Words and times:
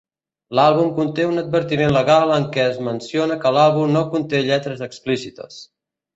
L'àlbum 0.59 0.87
conté 0.99 1.25
un 1.31 1.41
advertiment 1.41 1.93
legal 1.97 2.33
en 2.39 2.47
què 2.57 2.65
es 2.71 2.81
menciona 2.89 3.39
que 3.45 3.53
l'àlbum 3.59 3.95
no 3.99 4.03
conté 4.17 4.43
lletres 4.49 4.85
explícites. 4.89 5.63